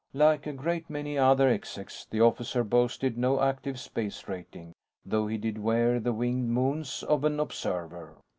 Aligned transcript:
Like 0.15 0.47
a 0.47 0.51
great 0.51 0.89
many 0.89 1.15
other 1.15 1.47
execs, 1.47 2.05
the 2.07 2.21
officer 2.21 2.63
boasted 2.63 3.19
no 3.19 3.39
active 3.39 3.79
space 3.79 4.27
rating, 4.27 4.73
though 5.05 5.27
he 5.27 5.37
did 5.37 5.59
wear 5.59 5.99
the 5.99 6.11
winged 6.11 6.49
moons 6.49 7.03
of 7.03 7.23
an 7.23 7.39
observer. 7.39 8.15